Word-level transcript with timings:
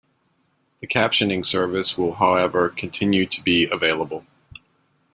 The 0.79 0.87
captioning 0.87 1.45
service 1.45 1.95
will 1.95 2.13
however 2.15 2.69
continue 2.69 3.27
to 3.27 3.43
be 3.43 3.69
available. 3.69 4.25